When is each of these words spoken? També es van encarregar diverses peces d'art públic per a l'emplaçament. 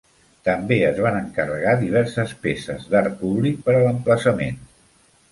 També 0.47 0.77
es 0.85 1.01
van 1.07 1.17
encarregar 1.17 1.75
diverses 1.83 2.33
peces 2.45 2.87
d'art 2.93 3.19
públic 3.19 3.59
per 3.67 3.75
a 3.81 3.83
l'emplaçament. 3.83 4.57